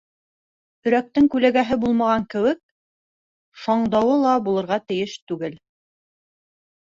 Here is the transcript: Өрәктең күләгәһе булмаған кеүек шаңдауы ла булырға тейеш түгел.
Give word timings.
Өрәктең 0.91 1.27
күләгәһе 1.33 1.75
булмаған 1.83 2.23
кеүек 2.31 2.61
шаңдауы 3.65 4.15
ла 4.23 4.33
булырға 4.47 4.79
тейеш 4.93 5.13
түгел. 5.33 5.61